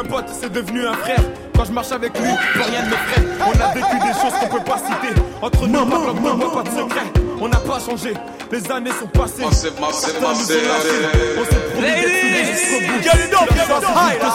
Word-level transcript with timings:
qu'un 0.00 0.08
pote, 0.08 0.26
c'est 0.40 0.52
devenu 0.52 0.86
un 0.86 0.94
frère. 0.94 1.20
Quand 1.54 1.64
je 1.64 1.72
marche 1.72 1.92
avec 1.92 2.18
lui, 2.18 2.28
plus 2.52 2.62
rien 2.62 2.82
ne 2.82 2.90
m'effraie. 2.90 3.22
On 3.40 3.60
a 3.60 3.74
vécu 3.74 3.98
des 3.98 4.12
choses 4.20 4.32
qu'on 4.40 4.58
peut 4.58 4.64
pas 4.64 4.78
citer. 4.78 5.20
Entre 5.42 5.66
nous, 5.66 5.86
pas 5.86 6.12
de 6.12 6.20
moi, 6.20 6.52
pas 6.52 6.62
de 6.62 6.68
secret. 6.68 7.06
On 7.40 7.48
n'a 7.48 7.58
pas 7.58 7.78
changé, 7.80 8.14
les 8.50 8.70
années 8.70 8.90
sont 8.98 9.06
passées. 9.06 9.44
Certains 9.52 9.80
nous 9.80 9.86
ont 9.86 10.62
lâchés. 10.68 11.08
On 11.38 11.44
s'est 11.44 11.60
promis. 11.72 11.88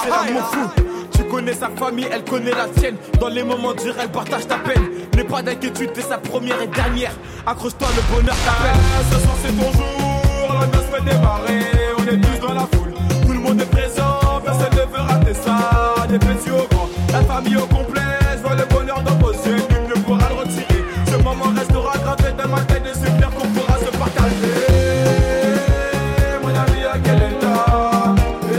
C'est 0.03 0.09
l'amour 0.09 0.43
fou. 0.51 0.81
Tu 1.11 1.23
connais 1.23 1.53
sa 1.53 1.69
famille, 1.69 2.07
elle 2.11 2.23
connaît 2.23 2.51
la 2.51 2.67
tienne. 2.67 2.97
Dans 3.19 3.29
les 3.29 3.43
moments 3.43 3.73
durs, 3.73 3.95
elle 4.01 4.11
partage 4.11 4.47
ta 4.47 4.57
peine. 4.57 4.89
N'aie 5.15 5.23
pas 5.23 5.41
d'inquiétude, 5.41 5.93
t'es 5.93 6.01
sa 6.01 6.17
première 6.17 6.61
et 6.61 6.67
dernière. 6.67 7.11
Accroche-toi, 7.45 7.87
le 7.95 8.15
bonheur 8.15 8.35
t'appelle. 8.45 8.81
Ce 9.11 9.19
soir, 9.19 9.35
c'est 9.43 9.53
ton 9.53 9.71
jour, 9.71 10.59
la 10.59 10.67
noce 10.67 11.03
démarrer. 11.05 11.84
Des 16.43 16.51
la 17.13 17.21
famille 17.23 17.55
au 17.55 17.65
complet. 17.65 18.01
Je 18.35 18.41
vois 18.41 18.55
le 18.55 18.65
bonheur 18.65 19.01
dans 19.03 19.15
vos 19.15 19.31
yeux, 19.31 19.55
nul 19.55 19.87
ne 19.87 19.93
pourra 20.01 20.27
le 20.29 20.35
retirer. 20.35 20.83
Ce 21.09 21.15
moment 21.23 21.45
restera 21.55 21.93
gravé 21.97 22.33
dans 22.37 22.49
ma 22.49 22.61
tête 22.61 22.83
et 22.85 22.93
super 22.93 23.29
qu'on 23.29 23.47
pourra 23.47 23.77
se 23.79 23.89
partager. 23.97 24.35
Mon 26.41 26.49
ami, 26.49 26.83
à 26.83 26.97
quel 27.01 27.23
état? 27.31 28.15
Eh, 28.51 28.57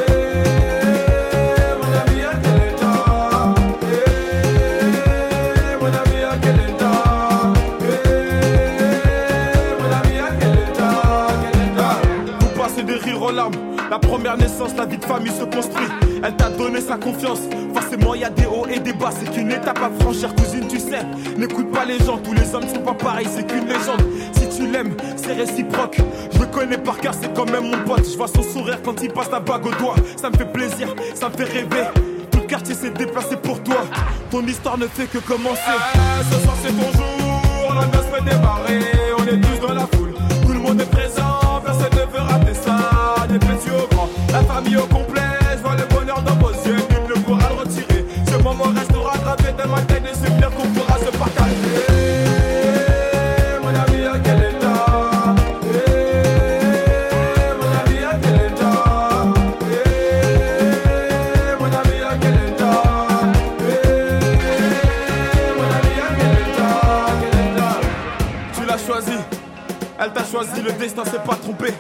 Mon 1.79 1.93
ami, 2.01 2.23
à 2.25 2.35
quel 2.43 2.61
état? 2.73 3.55
Eh, 3.83 5.77
Mon 5.79 5.93
ami, 5.93 6.19
à 6.24 6.37
quel 6.41 6.59
Eh, 7.83 7.95
Mon 9.80 9.91
ami, 9.93 10.16
à 10.19 10.30
quel 10.41 10.57
état? 10.71 10.99
Quel 11.43 11.57
état? 11.63 11.95
Vous 12.41 12.52
passez 12.59 12.82
de 12.82 12.95
rire 12.95 13.21
aux 13.23 13.30
larmes 13.32 13.52
la 13.91 13.99
première 14.01 14.37
naissance, 14.37 14.74
la 14.77 14.85
vie 14.85 14.99
de 14.99 15.04
famille 15.04 15.30
se 15.32 15.45
construit. 15.45 15.87
Elle 16.23 16.35
t'a 16.37 16.49
donné 16.51 16.80
sa 16.80 16.97
confiance. 16.97 17.41
Forcément, 17.97 18.15
y 18.15 18.25
a 18.25 18.30
des 18.30 18.47
hauts 18.47 18.66
et 18.69 18.79
des 18.79 18.93
bas. 18.93 19.11
C'est 19.11 19.30
qu'une 19.30 19.51
étape 19.51 19.79
à 19.79 19.91
franchir, 20.02 20.35
cousine, 20.35 20.66
tu 20.69 20.79
sais. 20.79 21.01
N'écoute 21.37 21.71
pas 21.73 21.85
les 21.85 21.99
gens, 21.99 22.19
tous 22.19 22.33
les 22.33 22.55
hommes 22.55 22.69
sont 22.69 22.80
pas 22.80 22.95
pareils. 22.95 23.29
C'est 23.30 23.47
qu'une 23.47 23.66
légende. 23.66 24.03
Si 24.33 24.49
tu 24.49 24.71
l'aimes, 24.71 24.95
c'est 25.16 25.35
réciproque. 25.35 25.99
Je 26.33 26.38
le 26.38 26.47
connais 26.47 26.79
par 26.79 26.99
cœur, 26.99 27.15
c'est 27.21 27.33
quand 27.35 27.51
même 27.51 27.71
mon 27.71 27.79
pote. 27.85 28.05
Je 28.11 28.16
vois 28.16 28.29
son 28.29 28.43
sourire 28.43 28.80
quand 28.85 29.01
il 29.03 29.11
passe 29.11 29.30
la 29.30 29.41
bague 29.41 29.66
au 29.66 29.71
doigt. 29.71 29.95
Ça 30.16 30.30
me 30.30 30.37
fait 30.37 30.53
plaisir, 30.53 30.88
ça 31.15 31.29
me 31.29 31.35
fait 31.37 31.45
rêver. 31.45 31.87
Tout 32.30 32.41
le 32.41 32.47
quartier 32.47 32.75
s'est 32.75 32.91
déplacé 32.91 33.37
pour 33.37 33.63
toi. 33.63 33.85
Ton 34.31 34.43
histoire 34.47 34.77
ne 34.77 34.87
fait 34.87 35.07
que 35.07 35.19
commencer. 35.19 35.60
ce 36.31 36.38
soir, 36.41 36.57
c'est 36.63 36.73
ton 36.73 36.93
jour. 36.99 37.75
La 37.75 37.87
noce 37.87 38.07
fait 38.13 38.25
démarrer. 38.25 38.81
On 39.19 39.25
est 39.27 39.41
tous 39.41 39.66
dans 39.66 39.75
la 39.75 39.87
foule. 39.95 40.13
Tout 40.43 40.53
le 40.53 40.59
monde 40.59 40.81
est 40.81 40.91
présent. 40.91 41.63
Personne 41.65 41.93
ne 41.93 42.13
veut 42.13 42.23
rater 42.23 42.55
ça. 42.55 43.27
Des 43.29 43.38
petits 43.38 43.71
au 43.71 43.95
grand. 43.95 44.09
La 44.33 44.43
famille 44.43 44.77
au 44.77 44.83
complet. 44.83 45.05
Choisi, 70.47 70.62
le 70.62 70.72
destin 70.72 71.05
s'est 71.05 71.19
pas 71.25 71.34
trompé. 71.37 71.72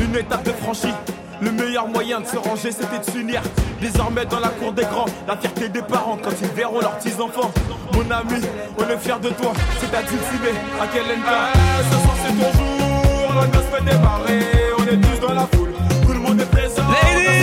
Une 0.00 0.16
étape 0.16 0.44
de 0.44 0.52
franchie. 0.52 0.94
Le 1.40 1.50
meilleur 1.50 1.88
moyen 1.88 2.20
de 2.20 2.26
se 2.26 2.36
ranger, 2.36 2.70
c'était 2.72 2.98
de 2.98 3.10
s'unir. 3.10 3.42
Désormais, 3.80 4.24
dans 4.24 4.40
la 4.40 4.48
cour 4.48 4.72
des 4.72 4.84
grands, 4.84 5.06
la 5.26 5.36
fierté 5.36 5.68
des 5.68 5.82
parents 5.82 6.16
quand 6.22 6.30
ils 6.40 6.48
verront 6.48 6.80
leurs 6.80 6.96
petits-enfants. 6.98 7.50
Mon 7.92 8.10
ami, 8.10 8.40
on 8.78 8.88
est 8.88 8.98
fiers 8.98 9.20
de 9.20 9.28
toi, 9.30 9.52
c'est 9.80 9.94
à 9.94 10.02
Dulcimé, 10.02 10.56
à 10.80 10.86
quel 10.92 11.04
état 11.04 11.52
Ce 11.90 11.98
soir, 12.02 12.16
c'est 12.24 12.32
ton 12.32 12.52
jour, 12.52 13.34
la 13.34 13.46
noce 13.46 13.66
fait 13.72 13.84
démarrer. 13.84 14.40
On 14.78 14.84
est 14.84 15.00
tous 15.00 15.26
dans 15.26 15.34
la 15.34 15.46
foule, 15.52 15.72
tout 16.06 16.12
le 16.12 16.18
monde 16.20 16.40
est 16.40 16.50
présent. 16.50 16.82
Ladies. 16.82 17.34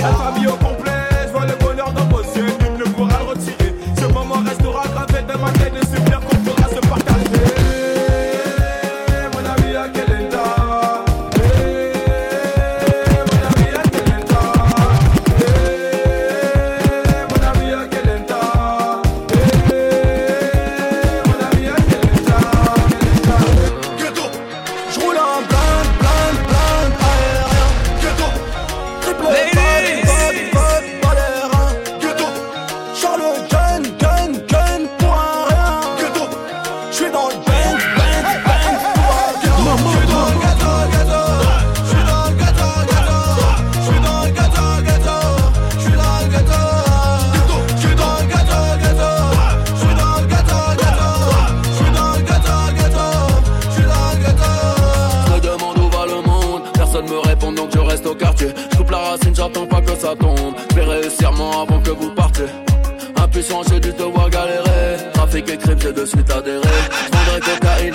La 0.00 0.12
famille 0.12 0.46
au 0.46 0.56
ça 60.04 60.14
tombe. 60.16 60.54
Je 60.70 60.74
vais 60.76 60.84
réussir 60.84 61.32
moi 61.32 61.62
avant 61.62 61.80
que 61.80 61.90
vous 61.90 62.10
partiez. 62.10 62.50
Impuissant, 63.16 63.62
j'ai 63.68 63.80
dû 63.80 63.92
te 63.92 64.02
voir 64.02 64.28
galérer. 64.28 65.10
Trafic 65.14 65.48
et 65.48 65.56
crime, 65.56 65.78
j'ai 65.80 65.92
de 65.92 66.04
suite 66.04 66.30
adhéré. 66.30 66.74
J'vendrai 67.10 67.40
cocaïne 67.40 67.94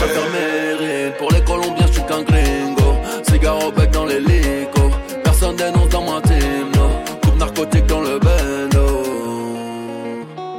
préfère 0.00 0.28
mérine. 0.36 1.12
Pour 1.18 1.30
les 1.30 1.42
Colombiens, 1.42 1.86
je 1.86 1.92
suis 1.92 2.06
qu'un 2.08 2.22
gringo. 2.22 2.90
Cigare 3.28 3.64
au 3.66 3.70
bec 3.70 3.90
dans 3.92 4.06
l'hélico. 4.06 4.82
Personne 5.22 5.56
dénonce 5.56 5.90
dans 5.90 6.02
ma 6.02 6.20
team, 6.22 6.66
no. 6.74 6.86
Coupe 7.22 7.38
narcotique 7.38 7.86
dans 7.86 8.00
le 8.00 8.18
bendo. 8.18 8.86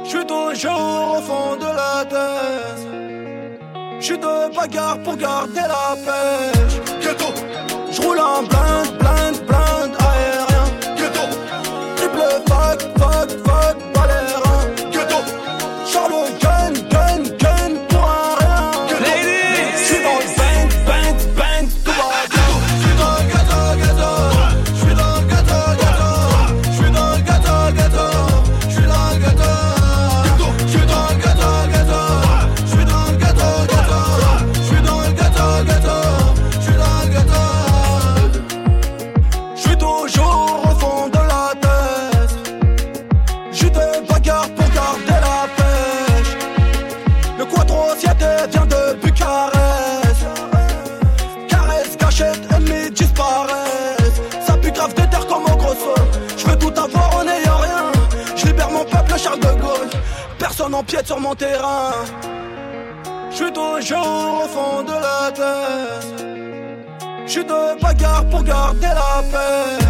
J'suis 0.04 0.26
toujours 0.26 1.18
au 1.18 1.22
fond 1.28 1.56
de 1.64 1.70
la 1.80 2.04
tête. 2.14 2.82
J'suis 4.00 4.18
de 4.18 4.56
bagarre 4.56 4.98
pour 5.02 5.16
garder 5.16 5.66
la 5.76 5.94
pêche. 6.06 6.76
Ghetto, 7.02 7.30
j'roule 7.92 8.20
en 8.20 8.42
blind, 8.44 8.67
sur 61.04 61.20
mon 61.20 61.34
terrain. 61.34 61.92
J'suis 63.30 63.52
toujours 63.52 64.44
au 64.44 64.48
fond 64.48 64.82
de 64.82 64.92
la 64.92 65.32
tête. 65.32 66.24
J'suis 67.26 67.44
de 67.44 67.80
bagarre 67.82 68.24
pour 68.30 68.42
garder 68.42 68.86
la 68.86 69.22
pêche. 69.32 69.87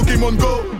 Pokémon 0.00 0.34
go, 0.38 0.62
go, 0.62 0.72
go. 0.72 0.79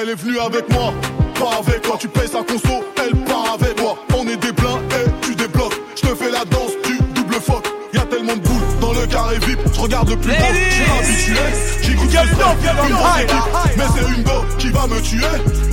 Elle 0.00 0.08
est 0.08 0.14
venue 0.14 0.38
avec 0.38 0.68
moi, 0.72 0.92
pas 1.38 1.58
avec 1.58 1.82
toi. 1.82 1.96
Tu 1.98 2.08
payes 2.08 2.28
sa 2.28 2.42
conso, 2.42 2.82
elle 2.96 3.16
part 3.24 3.58
avec 3.60 3.80
moi. 3.80 3.96
On 4.16 4.26
est 4.26 4.36
des 4.36 4.52
pleins 4.52 4.80
et 4.90 5.10
tu 5.20 5.34
débloques. 5.34 5.78
Je 5.96 6.08
te 6.08 6.14
fais 6.14 6.30
la 6.30 6.44
danse 6.46 6.72
du 6.84 6.98
double 7.14 7.34
fuck. 7.34 7.66
Y'a 7.92 8.02
tellement 8.02 8.34
de 8.34 8.40
boules 8.40 8.80
dans 8.80 8.92
le 8.92 9.06
carré 9.06 9.38
VIP. 9.38 9.58
Je 9.74 9.80
regarde 9.80 10.08
le 10.08 10.16
plus 10.16 10.32
gros, 10.32 10.52
j'suis 10.52 10.90
habitué. 10.90 11.72
Get 12.12 12.24
le 12.24 12.94
high. 12.94 13.30
Mais 13.78 13.84
c'est 13.94 14.16
une 14.16 14.22
go 14.22 14.44
qui 14.58 14.68
va 14.68 14.86
me 14.86 15.00
tuer. 15.00 15.24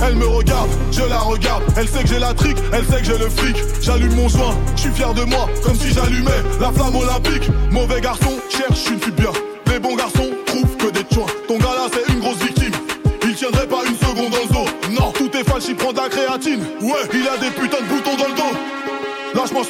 Elle 0.02 0.16
me 0.16 0.26
regarde, 0.26 0.70
je 0.90 1.02
la 1.02 1.18
regarde. 1.18 1.62
Elle 1.76 1.88
sait 1.88 2.02
que 2.02 2.08
j'ai 2.08 2.18
la 2.18 2.32
trique, 2.32 2.56
elle 2.72 2.84
sait 2.86 3.00
que 3.00 3.04
j'ai 3.04 3.18
le 3.18 3.28
fric. 3.28 3.56
J'allume 3.82 4.14
mon 4.14 4.28
joint, 4.28 4.54
je 4.74 4.80
suis 4.80 4.90
fier 4.90 5.12
de 5.12 5.24
moi, 5.24 5.48
comme 5.62 5.74
si 5.74 5.92
j'allumais 5.92 6.42
la 6.58 6.72
flamme 6.72 6.96
olympique. 6.96 7.50
Mauvais 7.70 8.00
garçon, 8.00 8.38
cherche 8.48 8.86
une 8.90 9.00
fille 9.00 9.12
bien. 9.12 9.32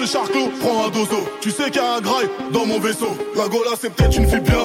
Ce 0.01 0.07
charclos, 0.07 0.49
prends 0.61 0.87
un 0.87 0.89
dozo. 0.89 1.29
Tu 1.43 1.51
sais 1.51 1.65
qu'il 1.65 1.77
y 1.83 1.85
a 1.85 1.97
un 1.97 2.01
graille 2.01 2.29
dans 2.53 2.65
mon 2.65 2.81
vaisseau. 2.81 3.15
La 3.37 3.49
Gola, 3.49 3.73
c'est 3.79 3.93
peut-être 3.93 4.17
une 4.17 4.27
fille 4.27 4.41
bien, 4.41 4.65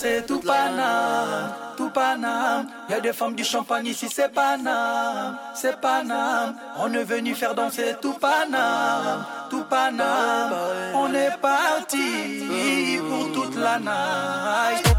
danser 0.00 0.24
tout 0.26 0.40
Paname, 0.40 1.52
tout 1.76 1.90
Paname. 1.90 2.66
Y 2.88 2.94
a 2.94 3.00
des 3.00 3.12
femmes 3.12 3.34
du 3.34 3.44
champagne 3.44 3.86
ici, 3.86 4.08
c'est 4.10 4.32
Paname, 4.32 5.36
c'est 5.54 5.78
Paname. 5.80 6.54
On 6.78 6.92
est 6.92 7.04
venu 7.04 7.34
faire 7.34 7.54
danser 7.54 7.94
tout 8.00 8.14
Paname, 8.14 9.24
tout 9.50 9.64
Paname. 9.64 10.54
On 10.94 11.12
est 11.12 11.36
parti 11.40 12.98
pour 13.08 13.32
toute 13.32 13.56
la 13.56 13.78
night. 13.78 14.89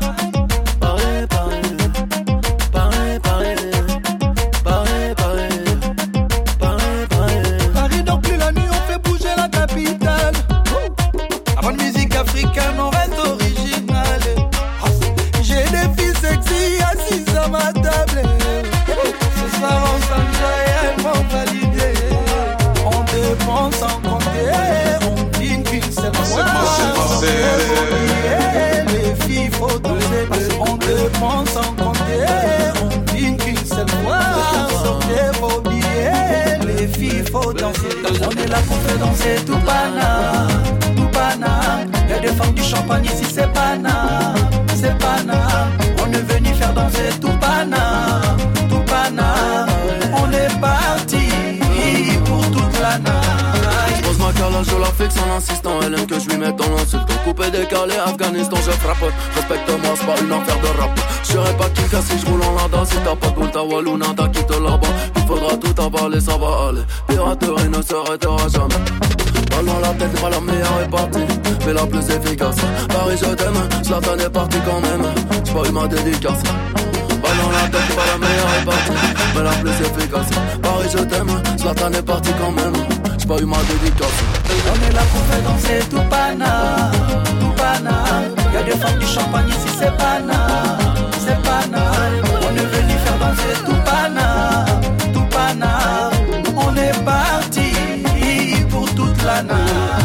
Dépense 31.21 31.49
sans 31.49 31.73
compter. 31.75 32.25
On 32.81 33.13
dîne 33.13 33.37
qu'une 33.37 33.57
seule 33.57 33.89
fois. 34.03 34.19
Sortez 34.83 35.39
vos 35.39 35.61
billets, 35.61 36.59
les 36.65 36.87
filles, 36.87 37.23
faut 37.31 37.53
danser. 37.53 37.89
On 38.05 38.31
est 38.31 38.47
là 38.47 38.57
pour 38.67 38.77
faire 38.77 38.97
danser 38.97 39.35
tout 39.45 39.57
Paname, 39.65 40.60
que 55.95 56.19
je 56.19 56.29
lui 56.29 56.37
mette 56.37 56.55
dans 56.55 56.69
l'insulte. 56.69 57.07
Coupé, 57.23 57.51
décalé, 57.51 57.95
Afghanistan, 58.05 58.57
je 58.57 58.71
frappe. 58.71 59.11
Respecte-moi, 59.35 59.93
c'est 59.95 60.05
pas 60.05 60.19
une 60.21 60.31
affaire 60.31 60.59
de 60.59 60.79
rap. 60.79 60.99
Je 61.23 61.31
serai 61.33 61.53
pas 61.53 61.69
Kinka 61.69 62.01
si 62.01 62.19
je 62.19 62.25
roule 62.25 62.41
en 62.43 62.55
lada. 62.55 62.85
Si 62.85 62.95
t'as 63.03 63.15
pas 63.15 63.27
de 63.27 63.35
boule, 63.35 63.51
ta 63.51 63.63
Walou, 63.63 63.97
nada, 63.97 64.27
quitte 64.29 64.49
là-bas. 64.49 64.87
Il 65.15 65.21
faudra 65.23 65.57
tout 65.57 65.81
avaler, 65.81 66.19
ça 66.21 66.37
va 66.37 66.69
aller. 66.69 66.81
Piraterie 67.07 67.69
ne 67.69 67.81
s'arrêtera 67.81 68.47
jamais. 68.49 68.81
Balle 69.51 69.65
dans 69.65 69.79
la 69.79 69.93
tête, 69.93 70.21
pas 70.21 70.29
la 70.29 70.39
meilleure 70.39 70.81
est 70.83 70.89
partie, 70.89 71.19
mais 71.65 71.73
la 71.73 71.85
plus 71.85 72.09
efficace. 72.09 72.55
Paris, 72.87 73.17
je 73.21 73.33
t'aime, 73.35 73.83
Zlatan 73.83 74.17
est 74.17 74.29
parti 74.29 74.57
quand 74.65 74.81
même. 74.81 75.05
J'ai 75.43 75.53
pas 75.53 75.67
eu 75.67 75.71
ma 75.71 75.87
dédicace. 75.87 76.43
Balle 76.43 77.37
dans 77.43 77.51
la 77.51 77.67
tête, 77.69 77.95
pas 77.95 78.05
la 78.11 78.17
meilleure 78.17 78.53
est 78.61 78.65
partie, 78.65 78.91
mais 79.35 79.43
la 79.43 79.51
plus 79.51 79.71
efficace. 79.71 80.29
Paris, 80.61 80.89
je 80.91 81.03
t'aime, 81.03 81.57
Zlatan 81.57 81.91
est 81.91 82.01
parti 82.01 82.31
quand 82.39 82.51
même. 82.51 83.00
J'ai 83.21 83.27
pas 83.27 83.35
eu 83.35 83.45
dédicace. 83.45 84.07
On 84.49 84.89
est 84.89 84.93
là 84.93 85.01
pour 85.11 85.21
faire 85.25 85.43
danser 85.43 85.79
tout 85.89 86.01
Paname, 86.09 86.91
tout. 87.39 87.53
Y'a 88.53 88.63
des 88.63 88.71
femmes 88.71 88.97
du 88.97 89.05
champagne 89.05 89.47
ici, 89.49 89.69
c'est 89.77 89.95
Paname, 89.95 90.95
c'est 91.19 91.39
Paname. 91.43 92.23
On 92.41 92.55
est 92.55 92.65
venu 92.65 92.93
faire 93.05 93.19
danser 93.19 93.53
tout 93.63 93.79
Paname. 93.85 94.81
On 96.57 96.75
est 96.75 97.05
parti 97.05 97.71
pour 98.69 98.89
toute 98.95 99.23
la 99.23 99.43
night. 99.43 100.00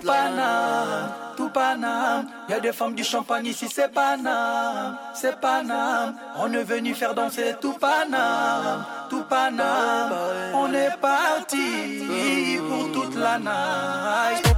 Tout 0.00 0.06
Paname, 0.06 1.12
tout 1.36 1.48
Paname. 1.50 2.26
Y 2.48 2.54
a 2.54 2.60
des 2.60 2.72
femmes 2.72 2.94
du 2.94 3.04
champagne 3.04 3.46
ici, 3.46 3.66
c'est 3.72 3.92
Paname, 3.92 4.96
c'est 5.14 5.38
Paname. 5.40 6.14
On 6.36 6.52
est 6.52 6.64
venu 6.64 6.94
faire 6.94 7.14
danser 7.14 7.54
tout 7.60 7.74
Paname, 7.74 8.84
tout 9.08 9.22
Paname. 9.28 10.12
On 10.54 10.72
est 10.72 10.96
parti 11.00 12.58
pour 12.68 12.92
toute 12.92 13.16
la 13.16 13.38
night. 13.38 14.49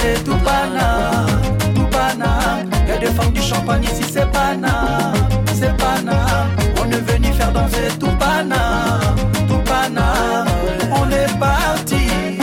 Danser 0.00 0.24
tout 0.24 0.36
pana. 0.44 1.26
Tout 1.74 1.86
pana. 1.90 2.62
Y'a 2.88 2.98
des 2.98 3.06
femmes 3.06 3.32
du 3.32 3.42
champagne 3.42 3.84
ici, 3.84 4.04
c'est 4.10 4.30
pana. 4.30 5.12
C'est 5.54 5.76
pana. 5.76 6.46
On 6.80 6.90
est 6.90 7.12
venu 7.12 7.32
faire 7.32 7.52
danser 7.52 7.88
tout 7.98 8.14
pana. 8.18 9.00
Tout 9.48 9.60
pana. 9.64 10.44
On 10.92 11.10
est 11.10 11.38
parti 11.38 12.38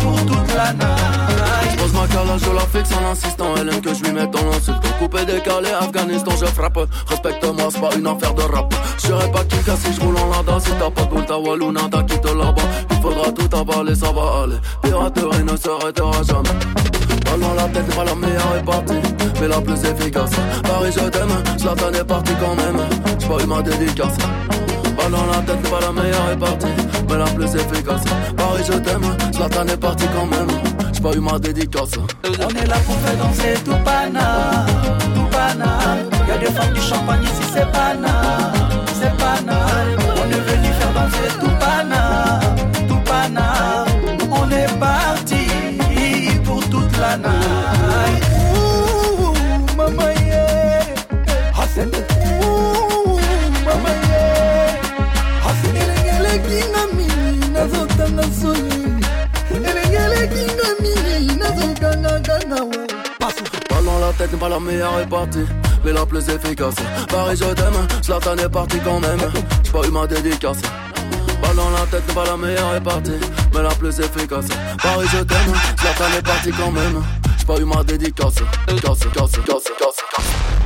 pour 0.00 0.16
toute 0.26 0.54
la 0.54 0.72
night. 0.72 1.76
Pose 1.78 1.92
ma 1.92 2.06
calage, 2.06 2.40
je 2.44 2.52
la 2.52 2.60
fixe 2.60 2.96
en 2.96 3.10
insistant. 3.10 3.54
Elle 3.60 3.68
aime 3.68 3.80
que 3.80 3.94
je 3.94 4.02
lui 4.04 4.12
mette 4.12 4.30
dans 4.30 4.44
l'insulte. 4.44 4.80
Coupé, 4.98 5.24
décalé, 5.24 5.70
Afghanistan, 5.80 6.32
je 6.40 6.46
frappe. 6.46 6.78
Respecte-moi, 7.08 7.68
c'est 7.70 7.80
pas 7.80 7.94
une 7.96 8.06
affaire 8.06 8.34
de 8.34 8.42
rap. 8.42 8.74
J'serai 8.98 9.30
pas 9.30 9.44
qui 9.44 9.56
si 9.56 9.92
je 9.92 10.00
roule 10.00 10.16
en 10.16 10.30
lada 10.30 10.58
Si 10.58 10.70
t'as 10.78 10.90
pas 10.90 11.02
de 11.02 11.08
boule, 11.08 11.26
ta 11.26 11.38
walou, 11.38 11.72
nada, 11.72 12.02
quitte 12.04 12.24
là-bas 12.24 12.95
faudra 13.16 13.32
tout 13.32 13.56
avaler, 13.56 13.94
ça 13.94 14.12
va 14.12 14.42
aller 14.42 15.42
ne 15.44 15.56
s'arrêtera 15.56 16.22
jamais. 16.22 17.40
Dans 17.40 17.54
la 17.54 17.68
tête, 17.68 17.94
pas 17.94 18.04
la 18.04 18.14
meilleure 18.14 18.56
est 18.58 18.64
partie. 18.64 18.94
Mais 19.40 19.48
la 19.48 19.60
plus 19.60 19.78
efficace 19.84 20.30
Paris 20.62 20.92
je 20.92 21.08
t'aime, 21.08 21.58
Zlatan 21.58 21.92
est 21.92 22.04
parti 22.04 22.32
quand 22.40 22.54
même. 22.54 22.80
J'ai 23.18 23.28
pas 23.28 23.42
eu 23.42 23.46
ma 23.46 23.62
dédicace. 23.62 24.16
Dans 25.10 25.26
la 25.26 25.42
tête, 25.42 25.70
pas 25.70 25.80
la 25.80 25.92
meilleure 25.92 26.30
est 26.32 26.38
partie. 26.38 26.66
Mais 27.08 27.18
la 27.18 27.24
plus 27.24 27.54
efficace 27.54 28.04
Paris 28.36 28.62
je 28.66 28.78
t'aime, 28.78 29.16
Zlatan 29.32 29.66
est 29.66 29.76
parti 29.76 30.06
quand 30.16 30.26
même. 30.26 30.48
J'ai 30.92 31.00
pas 31.00 31.12
eu 31.12 31.20
ma 31.20 31.38
dédicace. 31.38 31.90
On 32.24 32.48
est 32.48 32.66
là 32.66 32.76
pour 32.86 32.96
faire 32.96 33.16
danser 33.18 33.54
tout 33.64 33.76
pana 33.84 34.66
Tout 35.14 35.26
pana 35.30 35.78
Y'a 36.28 36.38
des 36.38 36.46
femmes 36.46 36.72
du 36.72 36.80
champagne 36.80 37.25
Pas 64.26 64.28
la 64.28 64.32
tête, 64.32 64.40
pas 64.40 64.48
la 64.48 64.60
meilleure 64.60 64.98
est 64.98 65.06
partie 65.06 65.46
mais 65.84 65.92
la 65.92 66.04
plus 66.04 66.28
efficace. 66.28 66.74
Paris, 67.08 67.36
je 67.36 67.54
t'aime, 67.54 67.86
Zlatan 68.02 68.36
est 68.38 68.48
parti 68.48 68.78
quand 68.84 68.98
même. 68.98 69.20
J'ai 69.62 69.70
pas 69.70 69.86
eu 69.86 69.90
ma 69.90 70.06
dédicace. 70.06 70.58
Pas 71.40 71.54
dans 71.54 71.70
la 71.70 71.86
tête, 71.86 72.12
pas 72.12 72.24
la 72.24 72.36
meilleure 72.36 72.74
est 72.74 72.80
partie, 72.80 73.12
mais 73.54 73.62
la 73.62 73.68
plus 73.68 74.00
efficace. 74.00 74.46
Paris, 74.82 75.06
je 75.12 75.18
t'aime, 75.18 75.54
Zlatan 75.80 76.18
est 76.18 76.26
parti 76.26 76.50
quand 76.50 76.72
même. 76.72 77.02
J'ai 77.38 77.46
pas 77.46 77.58
eu 77.58 77.64
ma 77.64 77.84
dédicace. 77.84 78.34
Casse, 78.66 78.82
casse, 78.82 79.04
casse, 79.14 79.40
casse, 79.46 79.72
casse. 79.78 80.65